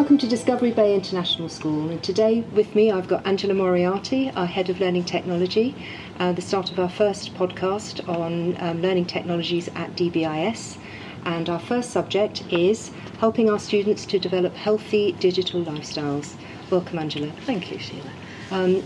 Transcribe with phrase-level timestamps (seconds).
[0.00, 1.90] welcome to Discovery Bay International School.
[1.90, 5.76] And today with me I've got Angela Moriarty, our Head of Learning Technology,
[6.18, 10.78] uh, the start of our first podcast on um, learning technologies at DBIS.
[11.26, 16.32] And our first subject is helping our students to develop healthy digital lifestyles.
[16.70, 17.30] Welcome, Angela.
[17.44, 18.10] Thank you, Sheila.
[18.52, 18.76] Um,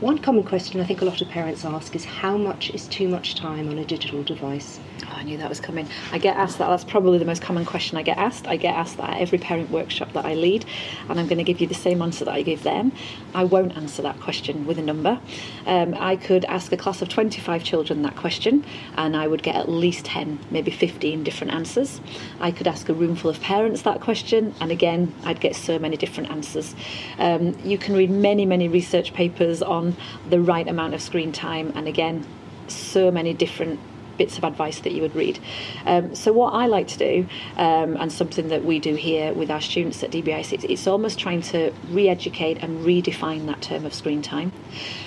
[0.00, 3.08] one common question I think a lot of parents ask is how much is too
[3.08, 4.80] much time on a digital device?
[5.04, 5.88] Oh, I knew that was coming.
[6.12, 6.68] I get asked that.
[6.68, 8.46] That's probably the most common question I get asked.
[8.46, 10.64] I get asked that at every parent workshop that I lead,
[11.08, 12.92] and I'm going to give you the same answer that I give them.
[13.34, 15.20] I won't answer that question with a number.
[15.66, 18.64] Um, I could ask a class of 25 children that question,
[18.96, 22.00] and I would get at least 10, maybe 15 different answers.
[22.40, 25.78] I could ask a room full of parents that question, and again, I'd get so
[25.78, 26.74] many different answers.
[27.18, 29.96] Um, you can read many, many research papers on
[30.28, 32.24] the right amount of screen time, and again,
[32.68, 33.80] so many different
[34.16, 35.38] bits of advice that you would read.
[35.86, 39.50] Um, so what I like to do, um, and something that we do here with
[39.50, 43.94] our students at DBIS, it's, it's almost trying to re-educate and redefine that term of
[43.94, 44.52] screen time.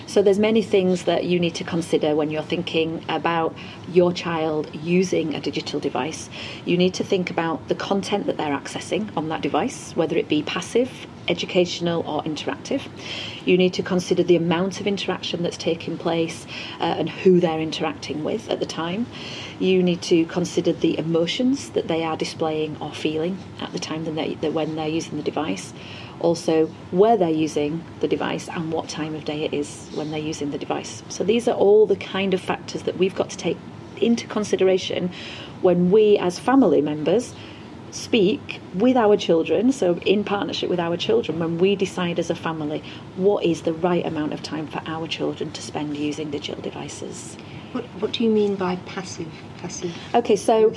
[0.07, 3.55] So there's many things that you need to consider when you're thinking about
[3.91, 6.29] your child using a digital device.
[6.65, 10.27] You need to think about the content that they're accessing on that device, whether it
[10.27, 12.81] be passive educational or interactive.
[13.45, 16.45] You need to consider the amount of interaction that's taking place
[16.79, 19.05] uh, and who they're interacting with at the time.
[19.59, 24.05] You need to consider the emotions that they are displaying or feeling at the time
[24.05, 25.73] that, they, that when they're using the device.
[26.19, 30.19] Also, where they're using the device and what time of day it is when they're
[30.19, 31.03] using the device.
[31.09, 33.57] So, these are all the kind of factors that we've got to take
[33.97, 35.11] into consideration
[35.61, 37.33] when we, as family members,
[37.95, 42.35] speak with our children, so in partnership with our children, when we decide as a
[42.35, 42.83] family
[43.15, 47.37] what is the right amount of time for our children to spend using digital devices.
[47.71, 49.31] What, what do you mean by passive?
[49.59, 49.95] Passive.
[50.13, 50.73] Okay, so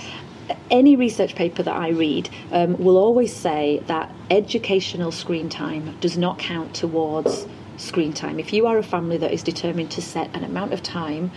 [0.70, 6.17] any research paper that I read um, will always say that educational screen time does
[6.17, 7.46] not count towards
[7.77, 8.39] screen time.
[8.39, 11.30] If you are a family that is determined to set an amount of time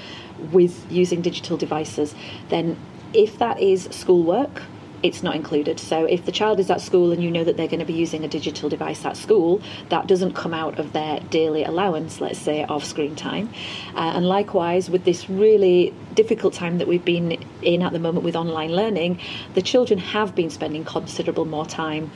[0.51, 2.15] with using digital devices,
[2.49, 2.77] then
[3.13, 4.61] if that is schoolwork,
[5.03, 5.79] it's not included.
[5.79, 7.93] So if the child is at school and you know that they're going to be
[7.93, 12.39] using a digital device at school, that doesn't come out of their daily allowance, let's
[12.39, 13.49] say, of screen time.
[13.95, 18.23] Uh, and likewise, with this really difficult time that we've been in at the moment
[18.23, 19.19] with online learning,
[19.53, 22.11] the children have been spending considerable more time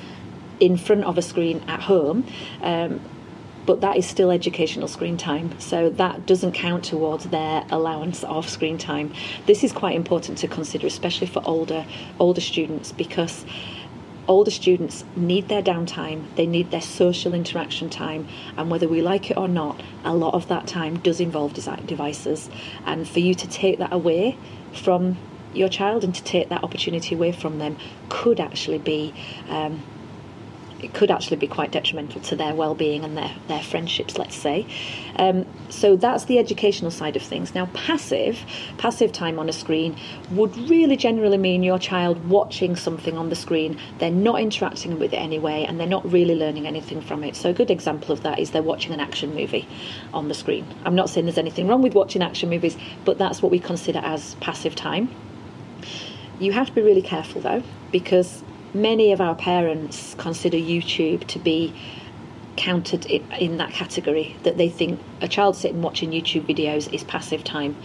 [0.60, 2.26] in front of a screen at home.
[2.62, 3.02] Um,
[3.66, 5.60] but that is still educational screen time.
[5.60, 9.14] So that doesn't count towards their allowance of screen time.
[9.46, 11.86] This is quite important to consider, especially for older
[12.20, 13.46] older students, because
[14.28, 18.28] older students need their downtime, they need their social interaction time,
[18.58, 22.50] and whether we like it or not, a lot of that time does involve devices.
[22.86, 24.38] And for you to take that away
[24.74, 25.18] from
[25.54, 27.78] your child and to take that opportunity away from them
[28.10, 29.14] could actually be
[29.48, 29.82] um,
[30.82, 34.66] it could actually be quite detrimental to their well-being and their, their friendships let's say.
[35.18, 37.56] Um, so that's the educational side of things.
[37.56, 38.40] Now passive
[38.78, 39.98] passive time on a screen
[40.32, 43.80] would really generally mean your child watching something on the screen.
[44.00, 47.36] They're not interacting with it anyway and they're not really learning anything from it.
[47.36, 49.68] So a good example of that is they're watching an action movie
[50.14, 50.66] on the screen.
[50.86, 54.00] I'm not saying there's anything wrong with watching action movies but that's what we consider
[54.00, 55.10] as passive time.
[56.40, 58.44] You have to be really careful though because
[58.76, 61.74] many of our parents consider YouTube to be
[62.58, 67.44] counted in, that category that they think a child sitting watching YouTube videos is passive
[67.44, 67.76] time.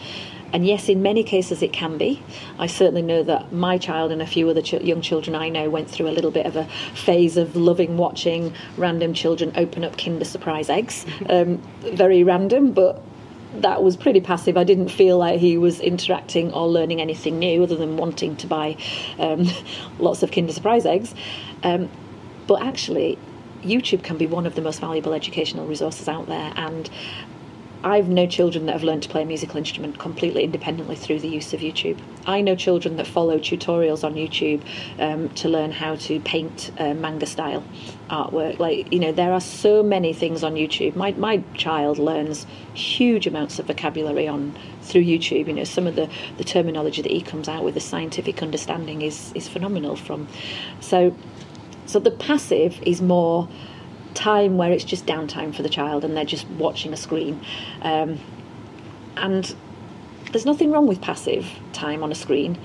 [0.53, 2.23] And yes, in many cases it can be.
[2.59, 5.71] I certainly know that my child and a few other ch- young children I know
[5.71, 6.65] went through a little bit of a
[6.95, 11.07] phase of loving watching random children open up Kinder Surprise eggs.
[11.31, 13.01] Um, very random, but
[13.55, 14.57] that was pretty passive.
[14.57, 18.47] I didn't feel like he was interacting or learning anything new other than wanting to
[18.47, 18.77] buy
[19.19, 19.49] um,
[19.99, 21.15] lots of Kinder Surprise eggs.
[21.63, 21.91] Um,
[22.47, 23.19] but actually,
[23.63, 26.89] YouTube can be one of the most valuable educational resources out there, and
[27.83, 31.29] I've no children that have learned to play a musical instrument completely independently through the
[31.29, 31.99] use of YouTube.
[32.27, 34.63] I know children that follow tutorials on YouTube
[34.99, 37.65] um, to learn how to paint uh, manga style
[38.11, 38.59] artwork.
[38.59, 40.95] Like, you know, there are so many things on YouTube.
[40.95, 45.47] My, my child learns huge amounts of vocabulary on through YouTube.
[45.47, 49.01] You know, some of the, the terminology that he comes out with, the scientific understanding
[49.01, 50.29] is, is phenomenal from.
[50.81, 51.17] So,
[51.87, 53.49] so the passive is more
[54.15, 57.41] time where it's just downtime for the child and they're just watching a screen.
[57.83, 58.19] Um,
[59.17, 59.55] and
[60.33, 62.59] there's nothing wrong with passive time on a screen,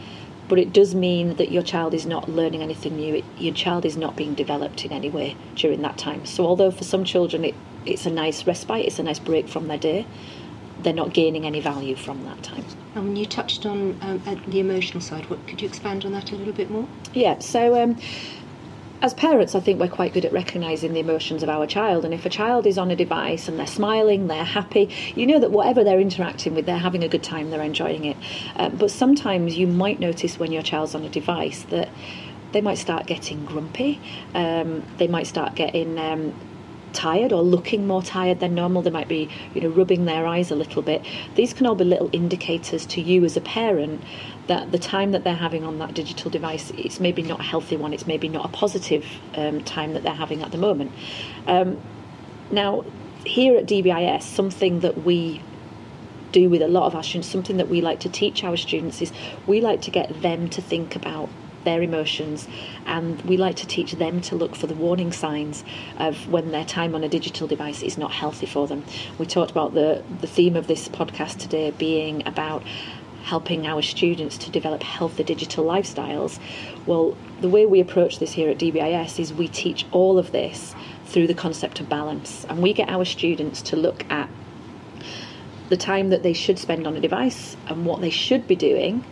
[0.47, 3.15] but it does mean that your child is not learning anything new.
[3.15, 6.25] It, your child is not being developed in any way during that time.
[6.25, 7.55] So, although for some children it,
[7.85, 10.05] it's a nice respite, it's a nice break from their day,
[10.79, 12.63] they're not gaining any value from that time.
[12.93, 15.29] And when you touched on um, the emotional side.
[15.29, 16.87] What could you expand on that a little bit more?
[17.13, 17.39] Yeah.
[17.39, 17.81] So.
[17.81, 17.97] Um,
[19.01, 22.05] as parents, I think we're quite good at recognising the emotions of our child.
[22.05, 25.39] And if a child is on a device and they're smiling, they're happy, you know
[25.39, 28.17] that whatever they're interacting with, they're having a good time, they're enjoying it.
[28.55, 31.89] Um, but sometimes you might notice when your child's on a device that
[32.51, 33.99] they might start getting grumpy,
[34.33, 36.33] um, they might start getting um,
[36.95, 38.81] tired or looking more tired than normal.
[38.81, 41.05] They might be, you know, rubbing their eyes a little bit.
[41.35, 44.01] These can all be little indicators to you as a parent
[44.47, 47.77] that the time that they're having on that digital device it's maybe not a healthy
[47.77, 47.93] one.
[47.93, 49.05] It's maybe not a positive
[49.35, 50.91] um, time that they're having at the moment.
[51.45, 51.79] Um,
[52.51, 52.85] now,
[53.25, 55.41] here at DBIS, something that we
[56.31, 59.01] do with a lot of our students, something that we like to teach our students
[59.01, 59.11] is
[59.47, 61.29] we like to get them to think about
[61.65, 62.47] their emotions
[62.85, 65.63] and we like to teach them to look for the warning signs
[65.97, 68.83] of when their time on a digital device is not healthy for them.
[69.17, 72.63] We talked about the, the theme of this podcast today being about
[73.23, 76.39] helping our students to develop healthy digital lifestyles.
[76.85, 80.75] Well, the way we approach this here at DBIS is we teach all of this
[81.07, 84.29] through the concept of balance, and we get our students to look at
[85.69, 89.03] the time that they should spend on a device and what they should be doing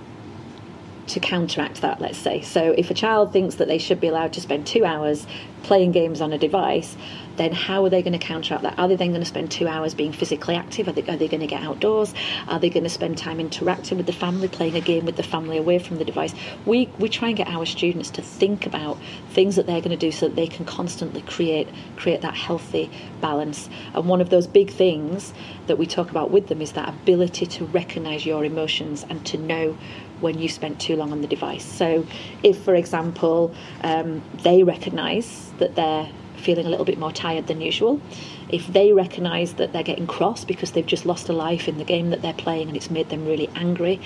[1.08, 2.42] to counteract that, let's say.
[2.42, 5.28] So, if a child thinks that they should be allowed to spend two hours
[5.64, 6.96] playing games on a device,
[7.38, 8.78] then how are they going to counteract that?
[8.78, 10.88] Are they then going to spend two hours being physically active?
[10.88, 12.14] Are they, are they going to get outdoors?
[12.48, 15.24] Are they going to spend time interacting with the family, playing a game with the
[15.24, 16.34] family away from the device?
[16.66, 18.98] We, we try and get our students to think about
[19.30, 22.90] things that they're going to do so that they can constantly create create that healthy
[23.22, 23.70] balance.
[23.94, 25.34] And one of those big things
[25.68, 29.38] that we talk about with them is that ability to recognize your emotions and to
[29.38, 29.78] know
[30.20, 31.66] when you spent too long on the device.
[31.66, 32.06] So,
[32.44, 33.54] if, for example,
[33.84, 36.10] um, they recognise that they're
[36.44, 38.02] feeling a little bit more tired than usual,
[38.50, 41.84] if they recognise that they're getting cross because they've just lost a life in the
[41.84, 44.00] game that they're playing and it's made them really angry,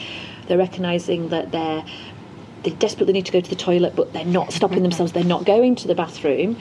[0.48, 1.84] they're recognising that they're
[2.63, 4.84] they desperately need to go to the toilet but they're not stopping mm-hmm.
[4.84, 6.57] themselves, they're not going to the bathroom,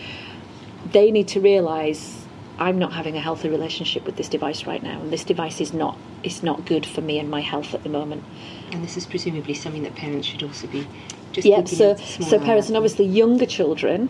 [0.92, 2.26] they need to realise
[2.58, 5.72] I'm not having a healthy relationship with this device right now, and this device is
[5.72, 8.24] not is not good for me and my health at the moment.
[8.72, 10.86] And this is presumably something that parents should also be
[11.32, 11.64] just yeah.
[11.64, 14.08] So so parents and obviously younger children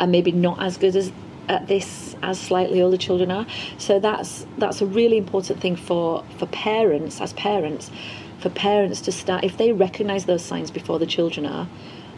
[0.00, 1.12] are maybe not as good as
[1.48, 3.46] at this as slightly older children are.
[3.78, 7.90] So that's that's a really important thing for for parents as parents,
[8.38, 11.68] for parents to start if they recognise those signs before the children are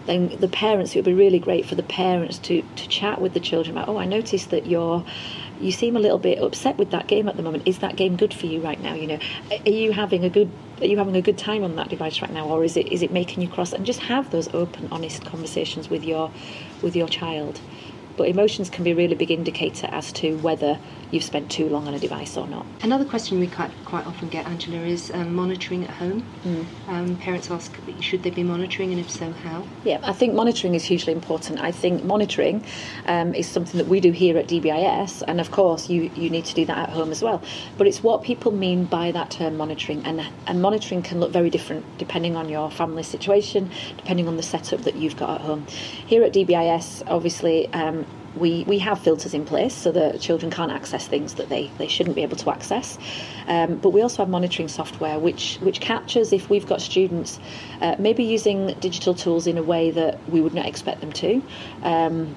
[0.07, 3.35] then the parents it would be really great for the parents to to chat with
[3.35, 5.05] the children about oh I noticed that you're
[5.61, 8.17] you seem a little bit upset with that game at the moment is that game
[8.17, 9.19] good for you right now you know
[9.51, 10.51] are you having a good
[10.81, 13.03] are you having a good time on that device right now or is it is
[13.03, 13.73] it making you cross?
[13.73, 16.31] And just have those open honest conversations with your
[16.83, 17.61] with your child
[18.17, 20.79] but emotions can be a really big indicator as to whether
[21.11, 22.67] you've spent too long on a device or not.
[22.83, 26.25] Another question we quite, quite often get, Angela, is um, monitoring at home.
[26.45, 26.67] Mm.
[26.89, 29.67] Um, parents ask, should they be monitoring, and if so, how?
[29.85, 31.61] Yeah, I think monitoring is hugely important.
[31.61, 32.65] I think monitoring
[33.07, 36.45] um, is something that we do here at DBIS, and of course, you, you need
[36.47, 37.43] to do that at home as well.
[37.79, 41.51] But it's what people mean by that term monitoring, and, and monitoring can look very
[41.51, 45.67] different depending on your family situation, depending on the setup that you've got at home.
[46.07, 48.06] Here at DBIS, obviously, um,
[48.37, 51.89] we, we have filters in place so that children can't access things that they, they
[51.89, 52.99] shouldn't be able to access.
[53.47, 57.39] Um, but we also have monitoring software which, which captures if we've got students
[57.81, 61.43] uh, maybe using digital tools in a way that we would not expect them to.
[61.83, 62.37] Um,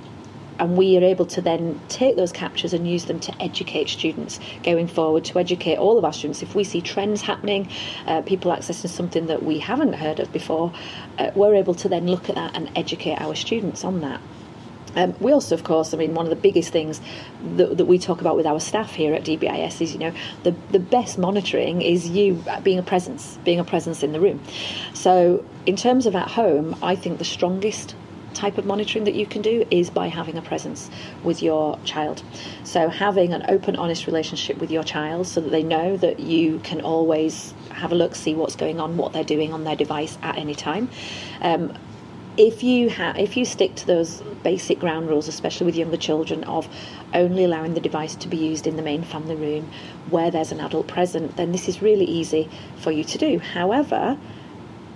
[0.60, 4.40] and we are able to then take those captures and use them to educate students
[4.64, 6.42] going forward, to educate all of our students.
[6.42, 7.70] If we see trends happening,
[8.06, 10.74] uh, people accessing something that we haven't heard of before,
[11.18, 14.20] uh, we're able to then look at that and educate our students on that.
[14.96, 17.02] Um, we also, of course, I mean, one of the biggest things
[17.56, 20.56] that, that, we talk about with our staff here at DBIS is, you know, the,
[20.72, 24.42] the best monitoring is you being a presence, being a presence in the room.
[24.94, 27.96] So, in terms of at home, I think the strongest
[28.34, 30.90] type of monitoring that you can do is by having a presence
[31.24, 32.24] with your child.
[32.64, 36.60] So, having an open, honest relationship with your child so that they know that you
[36.60, 40.18] can always have a look, see what's going on, what they're doing on their device
[40.22, 40.90] at any time.
[41.42, 41.74] Um,
[42.40, 46.46] if you ha- if you stick to those basic ground rules, especially with younger children,
[46.46, 46.70] of
[47.14, 49.70] only allowing the device to be used in the main family room
[50.10, 53.40] where there's an adult present, then this is really easy for you to do.
[53.40, 54.18] However,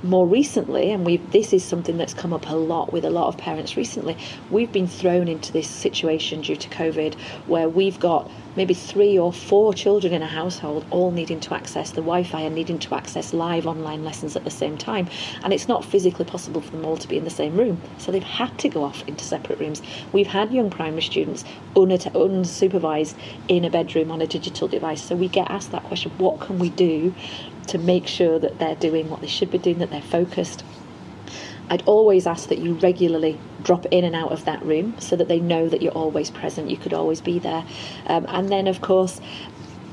[0.04, 3.28] more recently, and we this is something that's come up a lot with a lot
[3.28, 4.18] of parents recently,
[4.52, 7.16] we've been thrown into this situation due to COVID
[7.48, 11.90] where we've got maybe three or four children in a household all needing to access
[11.92, 15.08] the Wi-Fi and needing to access live online lessons at the same time,
[15.44, 18.12] and it's not physically possible for them all to be in the same room, so
[18.12, 19.82] they've had to go off into separate rooms.
[20.12, 21.46] We've had young primary students
[21.76, 23.16] unsupervised
[23.48, 26.60] in a bedroom on a digital device, so we get asked that question: What can
[26.60, 27.14] we do
[27.68, 30.64] to make sure that they're doing what they should be doing, that they're focused.
[31.70, 35.28] I'd always ask that you regularly drop in and out of that room so that
[35.28, 37.66] they know that you're always present, you could always be there.
[38.08, 39.22] Um, and then, of course,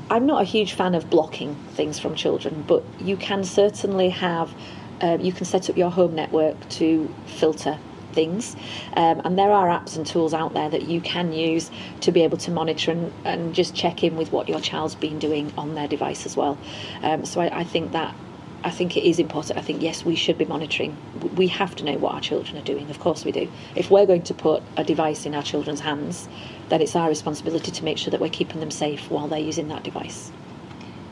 [0.09, 4.53] I'm not a huge fan of blocking things from children, but you can certainly have,
[4.99, 7.79] um, you can set up your home network to filter
[8.11, 8.55] things.
[8.95, 12.23] Um, and there are apps and tools out there that you can use to be
[12.23, 15.75] able to monitor and, and just check in with what your child's been doing on
[15.75, 16.57] their device as well.
[17.01, 18.15] Um, so I, I think that
[18.63, 19.57] I think it is important.
[19.57, 20.95] I think, yes, we should be monitoring.
[21.35, 22.89] We have to know what our children are doing.
[22.91, 23.49] Of course, we do.
[23.75, 26.29] If we're going to put a device in our children's hands,
[26.69, 29.67] then it's our responsibility to make sure that we're keeping them safe while they're using
[29.69, 30.31] that device.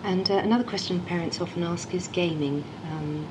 [0.04, 2.64] And uh, another question parents often ask is gaming.
[2.92, 3.28] Um,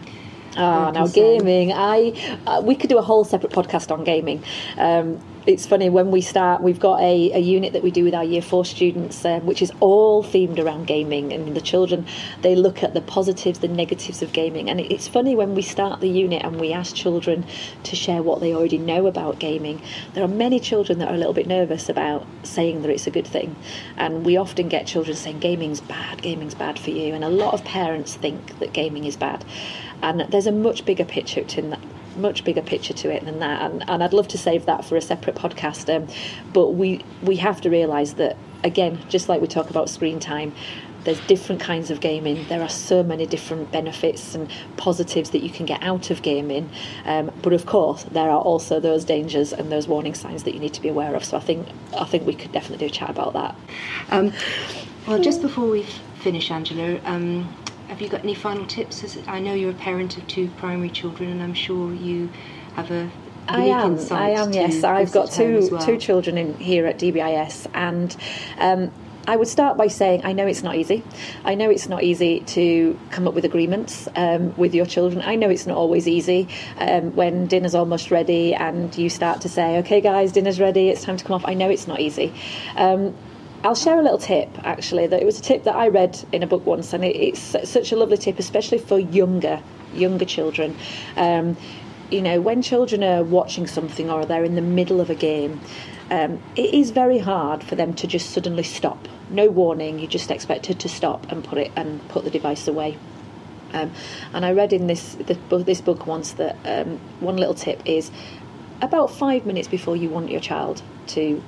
[0.59, 1.73] Ah, now gaming.
[1.73, 2.13] I
[2.45, 4.43] uh, we could do a whole separate podcast on gaming.
[4.77, 8.13] Um, it's funny when we start we've got a, a unit that we do with
[8.13, 12.07] our year four students um, which is all themed around gaming and the children.
[12.43, 14.69] They look at the positives the negatives of gaming.
[14.69, 17.47] And it's funny when we start the unit and we ask children
[17.85, 19.81] to share what they already know about gaming
[20.15, 23.11] there are many children that are a little bit nervous about saying that it's a
[23.11, 23.55] good thing.
[23.97, 27.15] And we often get children saying gaming's bad gaming's bad for you.
[27.15, 29.45] And a lot of parents think that gaming is bad
[30.03, 31.81] and there's a much bigger picture to that
[32.19, 34.97] much bigger picture to it than that and, and I'd love to save that for
[34.97, 36.09] a separate podcast um,
[36.53, 40.53] but we we have to realize that again just like we talk about screen time
[41.05, 45.51] there's different kinds of gaming there are so many different benefits and positives that you
[45.51, 46.69] can get out of gaming
[47.05, 50.61] um, but of course there are also those dangers and those warning signs that you
[50.61, 52.95] need to be aware of so I think I think we could definitely do a
[52.95, 53.55] chat about that.
[54.11, 54.33] Um,
[55.07, 55.85] well just before we
[56.21, 57.49] finish Angela um,
[57.89, 59.03] have you got any final tips?
[59.03, 62.31] As I know you're a parent of two primary children, and I'm sure you
[62.75, 63.11] have a
[63.49, 63.99] I am.
[64.11, 64.53] I am.
[64.53, 65.85] Yes, I've got two well.
[65.85, 68.15] two children in here at DBIS, and
[68.59, 68.93] um,
[69.27, 71.03] I would start by saying I know it's not easy.
[71.45, 75.23] I know it's not easy to come up with agreements um, with your children.
[75.25, 79.49] I know it's not always easy um, when dinner's almost ready and you start to
[79.49, 80.91] say, "Okay, guys, dinner's ready.
[80.91, 82.35] It's time to come off." I know it's not easy.
[82.77, 83.15] Um,
[83.65, 85.07] I'll share a little tip actually.
[85.07, 87.57] That it was a tip that I read in a book once, and it, it's
[87.69, 89.63] such a lovely tip, especially for younger
[89.95, 90.77] younger children.
[91.17, 91.57] Um,
[92.11, 95.61] you know, when children are watching something or they're in the middle of a game,
[96.11, 99.09] um, it is very hard for them to just suddenly stop.
[99.29, 102.97] No warning, you're just expected to stop and put it and put the device away.
[103.75, 103.93] Um,
[104.33, 108.11] and I read in this this book once that um, one little tip is
[108.81, 111.43] about five minutes before you want your child to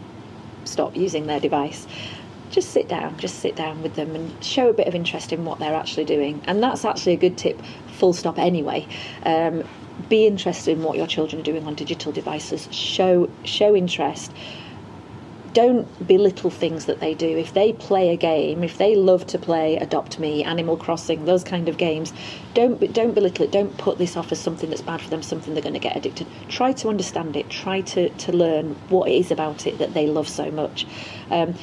[0.65, 1.87] stop using their device.
[2.51, 5.45] Just sit down just sit down with them and show a bit of interest in
[5.45, 6.43] what they're actually doing.
[6.47, 7.61] And that's actually a good tip
[7.93, 8.87] full stop anyway.
[9.25, 9.65] Um,
[10.09, 12.69] be interested in what your children are doing on digital devices.
[12.73, 14.33] Show show interest
[15.53, 17.37] don't belittle things that they do.
[17.37, 21.43] If they play a game, if they love to play Adopt Me, Animal Crossing, those
[21.43, 22.13] kind of games,
[22.55, 23.53] don't don't belittle it.
[23.53, 25.97] Don't put this off as something that's bad for them, something they're going to get
[25.97, 26.27] addicted.
[26.49, 27.51] Try to understand it.
[27.51, 30.87] Try to to learn what it is about it that they love so much.
[31.31, 31.55] Um,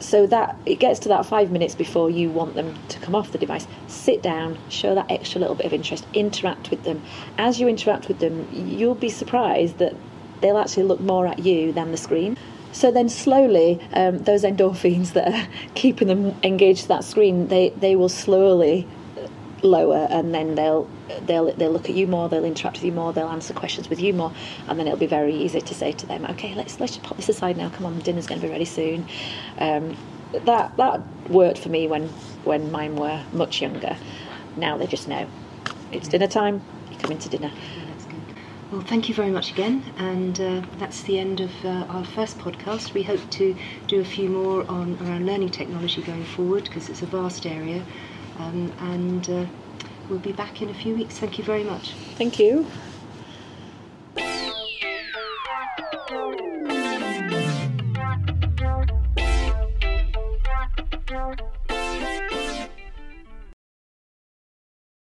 [0.00, 3.30] so that it gets to that five minutes before you want them to come off
[3.30, 7.00] the device sit down show that extra little bit of interest interact with them
[7.38, 9.94] as you interact with them you'll be surprised that
[10.40, 12.36] they'll actually look more at you than the screen
[12.74, 17.68] so then slowly, um, those endorphins that are keeping them engaged to that screen, they,
[17.70, 18.86] they will slowly
[19.62, 20.90] lower, and then they'll
[21.22, 24.00] they'll they'll look at you more, they'll interact with you more, they'll answer questions with
[24.00, 24.32] you more,
[24.68, 27.28] and then it'll be very easy to say to them, okay, let's let's pop this
[27.28, 27.70] aside now.
[27.70, 29.06] Come on, dinner's going to be ready soon.
[29.58, 29.96] Um,
[30.32, 31.00] that that
[31.30, 32.08] worked for me when
[32.42, 33.96] when mine were much younger.
[34.56, 35.28] Now they just know
[35.92, 36.60] it's dinner time.
[36.90, 37.52] You come into dinner.
[38.70, 42.38] Well, thank you very much again, and uh, that's the end of uh, our first
[42.38, 42.92] podcast.
[42.92, 43.54] We hope to
[43.86, 47.84] do a few more on around learning technology going forward because it's a vast area,
[48.38, 49.46] um, and uh,
[50.08, 51.18] we'll be back in a few weeks.
[51.18, 51.92] Thank you very much.
[52.16, 52.66] Thank you.